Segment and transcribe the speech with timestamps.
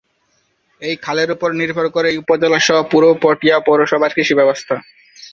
[0.81, 4.75] এই খালের উপর নির্ভর করে এই উপজেলা সহ পুরো পটিয়া পৌরসভার কৃষি ব্যবস্থা।